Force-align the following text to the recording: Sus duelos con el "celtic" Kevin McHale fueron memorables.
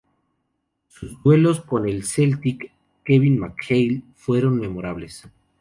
Sus 0.87 1.21
duelos 1.21 1.61
con 1.63 1.87
el 1.87 2.03
"celtic" 2.03 2.71
Kevin 3.05 3.37
McHale 3.39 4.01
fueron 4.15 4.59
memorables. 4.59 5.27